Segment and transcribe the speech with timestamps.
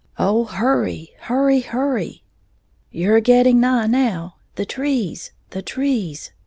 [0.17, 1.13] Oh, hurry!
[1.19, 1.59] hurry!
[1.59, 2.23] hurry!
[2.89, 4.37] You're getting nigh now.
[4.55, 5.31] The trees!
[5.51, 6.31] the trees!